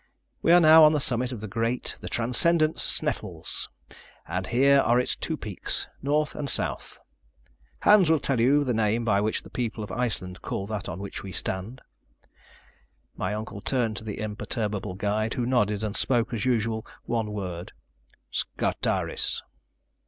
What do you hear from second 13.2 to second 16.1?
uncle turned to the imperturbable guide, who nodded, and